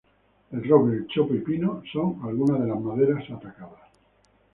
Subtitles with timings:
[0.51, 3.87] El roble, el chopo y pino son algunas de las maderas atacadas.